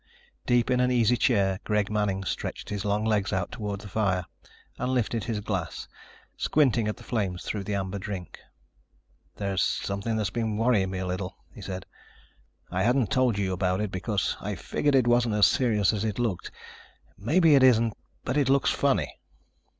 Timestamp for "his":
2.71-2.83, 5.25-5.41